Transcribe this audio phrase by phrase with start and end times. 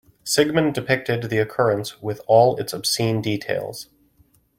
[0.23, 3.87] Sigmund depicted the occurrence with all its obscene details.